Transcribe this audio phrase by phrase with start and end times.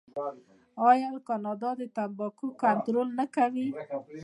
[0.89, 3.67] آیا کاناډا د تمباکو کنټرول نه کوي؟